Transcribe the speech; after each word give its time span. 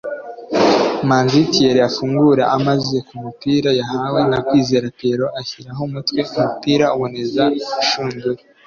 Manzi 1.07 1.39
Thierry 1.51 1.81
afungure 1.89 2.43
amaze 2.57 2.97
ku 3.07 3.13
mupira 3.23 3.69
yahawe 3.79 4.19
na 4.31 4.39
Kwizera 4.47 4.87
Pierrot 4.97 5.33
ashyiraho 5.41 5.81
umutwe 5.89 6.19
umupira 6.41 6.85
uboneza 6.95 7.43
urushundura 7.73 8.41